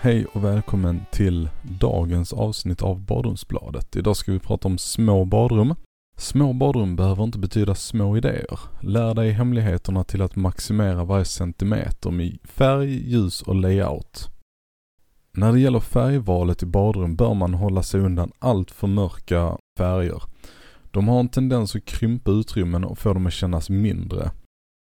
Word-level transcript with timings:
Hej 0.00 0.26
och 0.26 0.44
välkommen 0.44 1.00
till 1.10 1.48
dagens 1.62 2.32
avsnitt 2.32 2.82
av 2.82 3.00
Badrumsbladet. 3.00 3.96
Idag 3.96 4.16
ska 4.16 4.32
vi 4.32 4.38
prata 4.38 4.68
om 4.68 4.78
små 4.78 5.24
badrum. 5.24 5.74
Små 6.16 6.52
badrum 6.52 6.96
behöver 6.96 7.24
inte 7.24 7.38
betyda 7.38 7.74
små 7.74 8.16
idéer. 8.16 8.60
Lär 8.80 9.14
dig 9.14 9.30
hemligheterna 9.30 10.04
till 10.04 10.22
att 10.22 10.36
maximera 10.36 11.04
varje 11.04 11.24
centimeter 11.24 12.10
med 12.10 12.38
färg, 12.44 13.10
ljus 13.10 13.42
och 13.42 13.54
layout. 13.54 14.28
När 15.32 15.52
det 15.52 15.60
gäller 15.60 15.80
färgvalet 15.80 16.62
i 16.62 16.66
badrum 16.66 17.16
bör 17.16 17.34
man 17.34 17.54
hålla 17.54 17.82
sig 17.82 18.00
undan 18.00 18.32
allt 18.38 18.70
för 18.70 18.86
mörka 18.86 19.58
färger. 19.78 20.22
De 20.90 21.08
har 21.08 21.20
en 21.20 21.28
tendens 21.28 21.76
att 21.76 21.84
krympa 21.84 22.30
utrymmen 22.30 22.84
och 22.84 22.98
få 22.98 23.14
dem 23.14 23.26
att 23.26 23.32
kännas 23.32 23.70
mindre. 23.70 24.30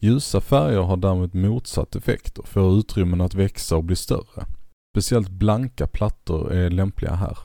Ljusa 0.00 0.40
färger 0.40 0.80
har 0.80 0.96
däremot 0.96 1.34
motsatt 1.34 1.96
effekt 1.96 2.38
och 2.38 2.48
får 2.48 2.78
utrymmen 2.78 3.20
att 3.20 3.34
växa 3.34 3.76
och 3.76 3.84
bli 3.84 3.96
större. 3.96 4.46
Speciellt 4.96 5.30
blanka 5.30 5.86
plattor 5.86 6.52
är 6.52 6.70
lämpliga 6.70 7.14
här. 7.14 7.38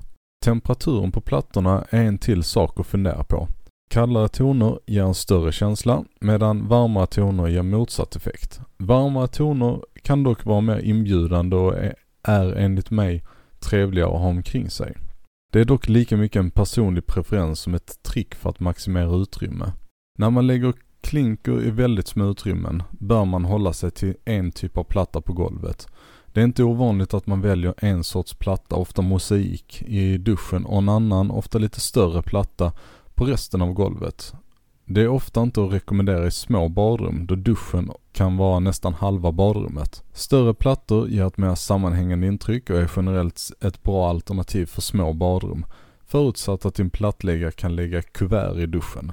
Temperaturen 0.46 1.12
på 1.12 1.22
plattorna 1.22 1.86
är 1.90 2.04
en 2.04 2.18
till 2.18 2.44
sak 2.44 2.80
att 2.80 2.88
fundera 2.88 3.24
på. 3.24 3.48
Kallare 3.90 4.28
toner 4.28 4.80
ger 4.86 5.04
en 5.04 5.14
större 5.14 5.52
känsla 5.52 6.04
medan 6.22 6.68
varmare 6.68 7.08
toner 7.08 7.48
ger 7.48 7.62
motsatt 7.62 8.16
effekt. 8.16 8.60
Varmare 8.78 9.28
toner 9.28 9.82
kan 10.04 10.24
dock 10.24 10.46
vara 10.46 10.62
mer 10.62 10.78
inbjudande 10.80 11.56
och 11.56 11.76
är 12.24 12.54
enligt 12.56 12.92
mig 12.92 13.24
trevligare 13.60 14.10
att 14.10 14.22
ha 14.22 14.28
omkring 14.28 14.70
sig. 14.70 14.98
Det 15.54 15.60
är 15.60 15.66
dock 15.66 15.90
lika 15.90 16.18
mycket 16.18 16.40
en 16.40 16.52
personlig 16.52 17.06
preferens 17.06 17.60
som 17.60 17.74
ett 17.74 18.04
trick 18.04 18.36
för 18.36 18.50
att 18.50 18.60
maximera 18.60 19.16
utrymme. 19.16 19.72
När 20.20 20.30
man 20.30 20.48
lägger 20.48 20.74
klinker 21.02 21.64
i 21.64 21.70
väldigt 21.72 22.08
små 22.08 22.30
utrymmen 22.30 22.84
bör 22.92 23.26
man 23.26 23.46
hålla 23.46 23.74
sig 23.74 23.92
till 23.92 24.16
en 24.26 24.52
typ 24.52 24.78
av 24.78 24.84
platta 24.84 25.22
på 25.22 25.34
golvet. 25.34 25.88
Det 26.34 26.40
är 26.40 26.46
inte 26.46 26.64
ovanligt 26.64 27.14
att 27.14 27.28
man 27.28 27.42
väljer 27.42 27.74
en 27.78 28.04
sorts 28.04 28.34
platta, 28.34 28.76
ofta 28.76 29.02
mosaik, 29.02 29.84
i 29.88 30.18
duschen 30.18 30.66
och 30.66 30.78
en 30.78 30.90
annan, 30.90 31.32
ofta 31.32 31.58
lite 31.58 31.80
större 31.80 32.22
platta 32.22 32.72
på 33.16 33.26
resten 33.26 33.62
av 33.62 33.74
golvet. 33.74 34.34
Det 34.86 35.02
är 35.02 35.08
ofta 35.08 35.42
inte 35.42 35.64
att 35.64 35.72
rekommendera 35.74 36.28
i 36.28 36.32
små 36.32 36.70
badrum 36.70 37.26
då 37.28 37.36
duschen 37.36 37.92
kan 38.14 38.38
vara 38.38 38.60
nästan 38.60 38.94
halva 38.94 39.32
badrummet. 39.32 40.04
Större 40.14 40.54
plattor 40.54 41.10
ger 41.10 41.28
ett 41.28 41.38
mer 41.38 41.56
sammanhängande 41.56 42.28
intryck 42.28 42.70
och 42.70 42.78
är 42.78 42.92
generellt 42.96 43.52
ett 43.62 43.84
bra 43.84 44.10
alternativ 44.10 44.66
för 44.66 44.82
små 44.82 45.14
badrum. 45.14 45.66
Förutsatt 46.06 46.66
att 46.66 46.76
din 46.76 46.90
plattläggare 46.90 47.52
kan 47.52 47.76
lägga 47.76 48.02
kuvert 48.02 48.58
i 48.58 48.66
duschen. 48.66 49.12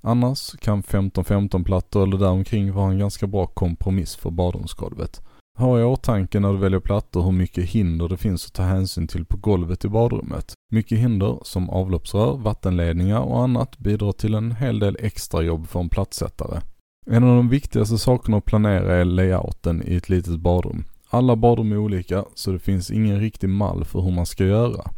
Annars 0.00 0.56
kan 0.60 0.82
15-15 0.82 1.64
plattor 1.64 2.02
eller 2.02 2.18
däromkring 2.18 2.72
vara 2.72 2.90
en 2.90 2.98
ganska 2.98 3.26
bra 3.26 3.46
kompromiss 3.46 4.16
för 4.16 4.30
badrumsgolvet. 4.30 5.22
Ha 5.58 5.80
i 5.80 5.82
åtanke 5.82 6.40
när 6.40 6.52
du 6.52 6.58
väljer 6.58 6.80
plattor 6.80 7.22
hur 7.22 7.32
mycket 7.32 7.64
hinder 7.64 8.08
det 8.08 8.16
finns 8.16 8.46
att 8.46 8.52
ta 8.52 8.62
hänsyn 8.62 9.08
till 9.08 9.24
på 9.24 9.36
golvet 9.36 9.84
i 9.84 9.88
badrummet. 9.88 10.52
Mycket 10.70 10.98
hinder 10.98 11.38
som 11.42 11.70
avloppsrör, 11.70 12.36
vattenledningar 12.36 13.20
och 13.20 13.42
annat 13.42 13.78
bidrar 13.78 14.12
till 14.12 14.34
en 14.34 14.52
hel 14.52 14.78
del 14.78 14.96
extra 15.00 15.42
jobb 15.42 15.68
för 15.68 15.80
en 15.80 15.88
plattsättare. 15.88 16.60
En 17.06 17.24
av 17.24 17.36
de 17.36 17.48
viktigaste 17.48 17.98
sakerna 17.98 18.36
att 18.36 18.44
planera 18.44 18.94
är 18.94 19.04
layouten 19.04 19.82
i 19.86 19.96
ett 19.96 20.08
litet 20.08 20.40
badrum. 20.40 20.84
Alla 21.10 21.36
badrum 21.36 21.72
är 21.72 21.78
olika 21.78 22.24
så 22.34 22.52
det 22.52 22.58
finns 22.58 22.90
ingen 22.90 23.20
riktig 23.20 23.48
mall 23.48 23.84
för 23.84 24.00
hur 24.00 24.12
man 24.12 24.26
ska 24.26 24.44
göra. 24.44 24.90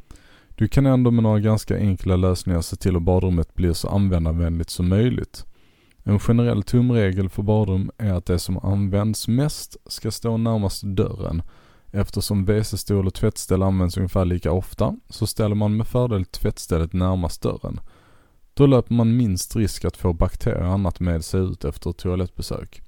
Du 0.48 0.68
kan 0.68 0.86
ändå 0.86 1.10
med 1.10 1.22
några 1.22 1.40
ganska 1.40 1.76
enkla 1.76 2.16
lösningar 2.16 2.60
se 2.60 2.76
till 2.76 2.96
att 2.96 3.02
badrummet 3.02 3.54
blir 3.54 3.72
så 3.72 3.88
användarvänligt 3.88 4.70
som 4.70 4.88
möjligt. 4.88 5.46
En 6.02 6.18
generell 6.18 6.62
tumregel 6.62 7.28
för 7.28 7.42
badrum 7.42 7.90
är 7.98 8.12
att 8.12 8.26
det 8.26 8.38
som 8.38 8.58
används 8.58 9.28
mest 9.28 9.76
ska 9.86 10.10
stå 10.10 10.36
närmast 10.36 10.82
dörren. 10.82 11.42
Eftersom 11.92 12.44
WC-stol 12.44 13.06
och 13.06 13.14
tvättställ 13.14 13.62
används 13.62 13.96
ungefär 13.96 14.24
lika 14.24 14.52
ofta 14.52 14.96
så 15.08 15.26
ställer 15.26 15.54
man 15.54 15.76
med 15.76 15.86
fördel 15.86 16.24
tvättstället 16.24 16.92
närmast 16.92 17.42
dörren. 17.42 17.80
Då 18.54 18.66
löper 18.66 18.94
man 18.94 19.16
minst 19.16 19.56
risk 19.56 19.84
att 19.84 19.96
få 19.96 20.12
bakterier 20.12 20.62
och 20.62 20.72
annat 20.72 21.00
med 21.00 21.24
sig 21.24 21.40
ut 21.40 21.64
efter 21.64 21.90
ett 21.90 21.96
toalettbesök. 21.96 22.82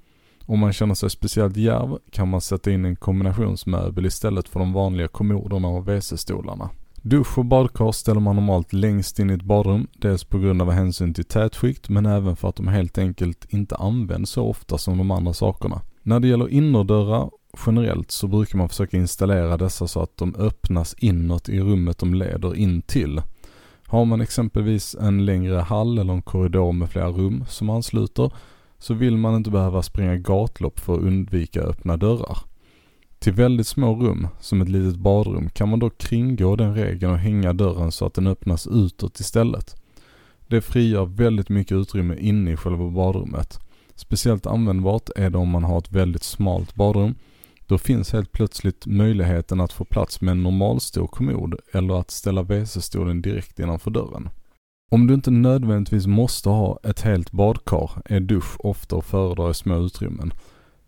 Om 0.47 0.59
man 0.59 0.73
känner 0.73 0.95
sig 0.95 1.11
speciellt 1.11 1.57
djärv 1.57 1.99
kan 2.11 2.29
man 2.29 2.41
sätta 2.41 2.71
in 2.71 2.85
en 2.85 2.97
kombinationsmöbel 2.97 4.07
istället 4.07 4.49
för 4.49 4.61
de 4.61 4.73
vanliga 4.73 5.09
kommoderna 5.09 5.69
och 5.69 5.89
WC-stolarna. 5.89 6.71
Dusch 7.05 7.39
och 7.39 7.45
badkar 7.45 7.93
ställer 7.93 8.21
man 8.21 8.37
normalt 8.37 8.73
längst 8.73 9.19
in 9.19 9.31
i 9.31 9.35
ett 9.35 9.43
badrum, 9.43 9.87
dels 9.93 10.25
på 10.25 10.39
grund 10.39 10.63
av 10.63 10.71
hänsyn 10.71 11.15
till 11.15 11.25
tätskikt 11.25 11.89
men 11.89 12.07
även 12.07 12.37
för 12.37 12.49
att 12.49 12.57
de 12.57 12.69
helt 12.69 12.99
enkelt 12.99 13.47
inte 13.53 13.77
används 13.77 14.31
så 14.31 14.47
ofta 14.47 14.79
som 14.79 14.99
de 14.99 15.11
andra 15.11 15.33
sakerna. 15.33 15.81
När 16.03 16.21
det 16.21 16.29
gäller 16.29 16.49
innerdörrar 16.49 17.31
generellt 17.67 18.11
så 18.11 18.29
brukar 18.29 18.59
man 18.59 18.69
försöka 18.69 18.97
installera 18.97 19.57
dessa 19.57 19.87
så 19.87 20.03
att 20.03 20.17
de 20.17 20.35
öppnas 20.35 20.95
inåt 20.99 21.49
i 21.49 21.61
rummet 21.61 21.99
de 21.99 22.15
leder 22.15 22.57
in 22.57 22.83
till. 22.83 23.23
Har 23.87 24.05
man 24.05 24.21
exempelvis 24.21 24.95
en 25.01 25.25
längre 25.25 25.57
hall 25.57 25.99
eller 25.99 26.13
en 26.13 26.23
korridor 26.23 26.73
med 26.73 26.91
flera 26.91 27.09
rum 27.09 27.45
som 27.49 27.71
ansluter 27.71 28.31
så 28.79 28.95
vill 28.95 29.17
man 29.17 29.37
inte 29.37 29.51
behöva 29.51 29.83
springa 29.83 30.17
gatlopp 30.17 30.81
för 30.81 30.95
att 30.95 31.01
undvika 31.01 31.61
öppna 31.61 31.97
dörrar. 31.97 32.39
Till 33.23 33.33
väldigt 33.33 33.67
små 33.67 33.95
rum, 33.95 34.29
som 34.41 34.61
ett 34.61 34.69
litet 34.69 34.97
badrum, 34.97 35.51
kan 35.51 35.69
man 35.69 35.79
dock 35.79 35.99
kringgå 35.99 36.57
den 36.57 36.75
regeln 36.75 37.13
och 37.13 37.19
hänga 37.19 37.53
dörren 37.53 37.93
så 37.93 38.07
att 38.07 38.15
den 38.15 38.27
öppnas 38.27 38.67
utåt 38.67 39.21
istället. 39.21 39.77
Det 40.47 40.61
frigör 40.61 41.05
väldigt 41.05 41.49
mycket 41.49 41.77
utrymme 41.77 42.17
inne 42.17 42.53
i 42.53 42.57
själva 42.57 42.91
badrummet. 42.91 43.61
Speciellt 43.95 44.47
användbart 44.47 45.11
är 45.17 45.31
det 45.31 45.39
om 45.39 45.49
man 45.49 45.65
har 45.65 45.79
ett 45.79 45.93
väldigt 45.93 46.23
smalt 46.23 46.75
badrum. 46.75 47.15
Då 47.67 47.79
finns 47.79 48.13
helt 48.13 48.33
plötsligt 48.33 48.87
möjligheten 48.87 49.61
att 49.61 49.73
få 49.73 49.85
plats 49.85 50.21
med 50.21 50.33
en 50.33 50.43
normalstor 50.43 51.07
kommod 51.07 51.55
eller 51.73 52.01
att 52.01 52.11
ställa 52.11 52.43
WC-stolen 52.43 53.23
direkt 53.23 53.59
innanför 53.59 53.91
dörren. 53.91 54.29
Om 54.91 55.07
du 55.07 55.15
inte 55.15 55.31
nödvändigtvis 55.31 56.07
måste 56.07 56.49
ha 56.49 56.79
ett 56.83 57.01
helt 57.01 57.33
badkar 57.33 57.91
är 58.05 58.21
dusch 58.21 58.57
ofta 58.59 58.97
att 58.97 59.07
föredra 59.07 59.51
i 59.51 59.55
små 59.55 59.79
utrymmen. 59.79 60.33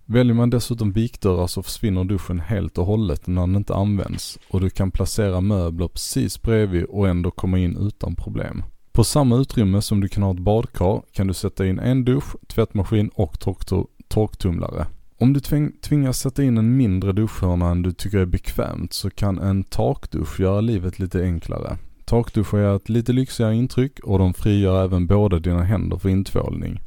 Väljer 0.07 0.35
man 0.35 0.51
dessutom 0.51 0.93
vikdörrar 0.93 1.47
så 1.47 1.63
försvinner 1.63 2.05
duschen 2.05 2.41
helt 2.41 2.79
och 2.79 2.87
hållet 2.87 3.27
när 3.27 3.41
den 3.41 3.57
inte 3.57 3.75
används 3.75 4.39
och 4.49 4.61
du 4.61 4.71
kan 4.71 4.91
placera 4.91 5.41
möbler 5.41 5.89
precis 5.89 6.43
bredvid 6.43 6.85
och 6.85 7.09
ändå 7.09 7.31
komma 7.31 7.59
in 7.59 7.77
utan 7.77 8.15
problem. 8.15 8.63
På 8.93 9.05
samma 9.05 9.37
utrymme 9.37 9.83
som 9.83 10.01
du 10.01 10.09
kan 10.09 10.23
ha 10.23 10.31
ett 10.31 10.39
badkar 10.39 11.03
kan 11.13 11.27
du 11.27 11.35
sätta 11.35 11.67
in 11.67 11.79
en 11.79 12.05
dusch, 12.05 12.37
tvättmaskin 12.47 13.11
och 13.15 13.39
torktumlare. 14.09 14.87
Om 15.19 15.33
du 15.33 15.41
tvingas 15.83 16.19
sätta 16.19 16.43
in 16.43 16.59
en 16.59 16.77
mindre 16.77 17.13
duschhörna 17.13 17.71
än 17.71 17.83
du 17.83 17.93
tycker 17.93 18.19
är 18.19 18.27
bekvämt 18.27 18.93
så 18.93 19.11
kan 19.11 19.39
en 19.39 19.65
takdusch 19.65 20.41
göra 20.41 20.61
livet 20.61 20.99
lite 20.99 21.23
enklare. 21.23 21.79
Takduschar 22.05 22.59
ger 22.59 22.77
ett 22.77 22.89
lite 22.89 23.13
lyxigare 23.13 23.55
intryck 23.55 24.01
och 24.01 24.19
de 24.19 24.35
frigör 24.35 24.85
även 24.85 25.07
båda 25.07 25.39
dina 25.39 25.63
händer 25.63 25.97
för 25.97 26.09
intvålning. 26.09 26.81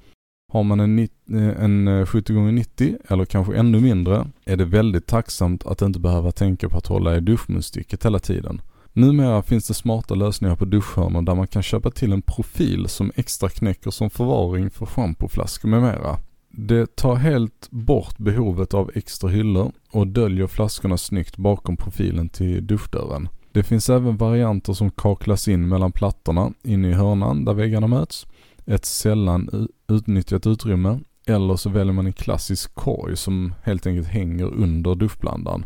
Har 0.51 0.63
man 0.63 0.79
en, 0.79 0.99
eh, 0.99 1.63
en 1.63 1.87
eh, 1.87 2.05
70x90 2.05 2.97
eller 3.07 3.25
kanske 3.25 3.55
ännu 3.55 3.79
mindre 3.79 4.27
är 4.45 4.57
det 4.57 4.65
väldigt 4.65 5.07
tacksamt 5.07 5.65
att 5.65 5.81
inte 5.81 5.99
behöva 5.99 6.31
tänka 6.31 6.69
på 6.69 6.77
att 6.77 6.87
hålla 6.87 7.17
i 7.17 7.19
duschmunstycket 7.19 8.05
hela 8.05 8.19
tiden. 8.19 8.61
Numera 8.93 9.41
finns 9.41 9.67
det 9.67 9.73
smarta 9.73 10.15
lösningar 10.15 10.55
på 10.55 10.65
duschhörnor 10.65 11.21
där 11.21 11.35
man 11.35 11.47
kan 11.47 11.63
köpa 11.63 11.91
till 11.91 12.13
en 12.13 12.21
profil 12.21 12.87
som 12.87 13.11
extra 13.15 13.49
knäcker 13.49 13.91
som 13.91 14.09
förvaring 14.09 14.69
för 14.69 14.85
schampoflaskor 14.85 15.69
med 15.69 15.81
mera. 15.81 16.17
Det 16.49 16.95
tar 16.95 17.15
helt 17.15 17.67
bort 17.71 18.17
behovet 18.17 18.73
av 18.73 18.91
extra 18.95 19.29
hyllor 19.29 19.71
och 19.91 20.07
döljer 20.07 20.47
flaskorna 20.47 20.97
snyggt 20.97 21.37
bakom 21.37 21.77
profilen 21.77 22.29
till 22.29 22.67
duschdörren. 22.67 23.29
Det 23.51 23.63
finns 23.63 23.89
även 23.89 24.17
varianter 24.17 24.73
som 24.73 24.91
kaklas 24.91 25.47
in 25.47 25.67
mellan 25.67 25.91
plattorna 25.91 26.51
inne 26.63 26.89
i 26.89 26.93
hörnan 26.93 27.45
där 27.45 27.53
väggarna 27.53 27.87
möts 27.87 28.27
ett 28.67 28.85
sällan 28.85 29.67
utnyttjat 29.87 30.47
utrymme 30.47 30.99
eller 31.27 31.55
så 31.55 31.69
väljer 31.69 31.93
man 31.93 32.05
en 32.05 32.13
klassisk 32.13 32.75
korg 32.75 33.17
som 33.17 33.53
helt 33.63 33.87
enkelt 33.87 34.07
hänger 34.07 34.45
under 34.45 34.95
duschblandaren. 34.95 35.65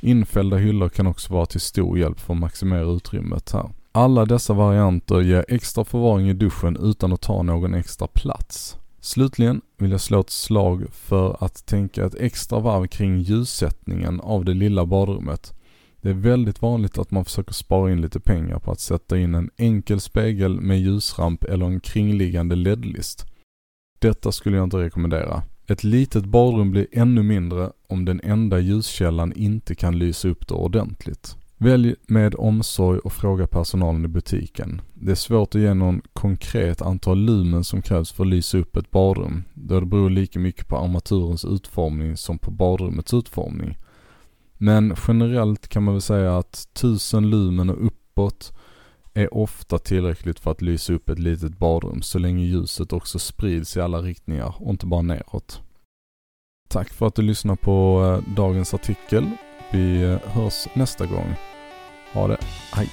Infällda 0.00 0.56
hyllor 0.56 0.88
kan 0.88 1.06
också 1.06 1.32
vara 1.32 1.46
till 1.46 1.60
stor 1.60 1.98
hjälp 1.98 2.20
för 2.20 2.34
att 2.34 2.40
maximera 2.40 2.90
utrymmet 2.90 3.52
här. 3.52 3.70
Alla 3.92 4.24
dessa 4.24 4.52
varianter 4.52 5.20
ger 5.20 5.44
extra 5.48 5.84
förvaring 5.84 6.28
i 6.28 6.32
duschen 6.32 6.76
utan 6.76 7.12
att 7.12 7.20
ta 7.20 7.42
någon 7.42 7.74
extra 7.74 8.06
plats. 8.06 8.76
Slutligen 9.00 9.60
vill 9.78 9.90
jag 9.90 10.00
slå 10.00 10.20
ett 10.20 10.30
slag 10.30 10.84
för 10.92 11.44
att 11.44 11.66
tänka 11.66 12.04
ett 12.04 12.14
extra 12.14 12.58
varv 12.58 12.86
kring 12.86 13.18
ljussättningen 13.18 14.20
av 14.20 14.44
det 14.44 14.54
lilla 14.54 14.86
badrummet. 14.86 15.54
Det 16.02 16.10
är 16.10 16.14
väldigt 16.14 16.62
vanligt 16.62 16.98
att 16.98 17.10
man 17.10 17.24
försöker 17.24 17.52
spara 17.52 17.92
in 17.92 18.00
lite 18.00 18.20
pengar 18.20 18.58
på 18.58 18.70
att 18.70 18.80
sätta 18.80 19.18
in 19.18 19.34
en 19.34 19.50
enkel 19.56 20.00
spegel 20.00 20.60
med 20.60 20.80
ljusramp 20.80 21.44
eller 21.44 21.66
en 21.66 21.80
kringliggande 21.80 22.56
LED-list. 22.56 23.26
Detta 23.98 24.32
skulle 24.32 24.56
jag 24.56 24.64
inte 24.64 24.78
rekommendera. 24.78 25.42
Ett 25.66 25.84
litet 25.84 26.24
badrum 26.24 26.70
blir 26.70 26.86
ännu 26.92 27.22
mindre 27.22 27.70
om 27.88 28.04
den 28.04 28.20
enda 28.24 28.58
ljuskällan 28.58 29.32
inte 29.32 29.74
kan 29.74 29.98
lysa 29.98 30.28
upp 30.28 30.48
det 30.48 30.54
ordentligt. 30.54 31.36
Välj 31.56 31.94
med 32.06 32.34
omsorg 32.34 32.98
och 32.98 33.12
fråga 33.12 33.46
personalen 33.46 34.04
i 34.04 34.08
butiken. 34.08 34.80
Det 34.94 35.10
är 35.10 35.14
svårt 35.14 35.54
att 35.54 35.60
ge 35.60 35.74
någon 35.74 36.02
konkret 36.12 36.82
antal 36.82 37.18
lumen 37.18 37.64
som 37.64 37.82
krävs 37.82 38.12
för 38.12 38.24
att 38.24 38.30
lysa 38.30 38.58
upp 38.58 38.76
ett 38.76 38.90
badrum, 38.90 39.44
då 39.54 39.80
det 39.80 39.86
beror 39.86 40.10
lika 40.10 40.38
mycket 40.38 40.68
på 40.68 40.76
armaturens 40.76 41.44
utformning 41.44 42.16
som 42.16 42.38
på 42.38 42.50
badrummets 42.50 43.14
utformning. 43.14 43.78
Men 44.62 44.94
generellt 45.08 45.68
kan 45.68 45.82
man 45.82 45.94
väl 45.94 46.02
säga 46.02 46.38
att 46.38 46.68
1000 46.74 47.30
lumen 47.30 47.70
och 47.70 47.86
uppåt 47.86 48.52
är 49.14 49.34
ofta 49.34 49.78
tillräckligt 49.78 50.40
för 50.40 50.50
att 50.50 50.62
lysa 50.62 50.92
upp 50.92 51.08
ett 51.08 51.18
litet 51.18 51.58
badrum 51.58 52.02
så 52.02 52.18
länge 52.18 52.44
ljuset 52.44 52.92
också 52.92 53.18
sprids 53.18 53.76
i 53.76 53.80
alla 53.80 53.98
riktningar 53.98 54.54
och 54.58 54.70
inte 54.70 54.86
bara 54.86 55.02
neråt. 55.02 55.62
Tack 56.68 56.88
för 56.88 57.06
att 57.06 57.14
du 57.14 57.22
lyssnar 57.22 57.56
på 57.56 58.04
eh, 58.04 58.34
dagens 58.34 58.74
artikel. 58.74 59.30
Vi 59.72 60.02
eh, 60.02 60.18
hörs 60.24 60.66
nästa 60.74 61.06
gång. 61.06 61.34
Ha 62.12 62.28
det, 62.28 62.38
hej! 62.72 62.88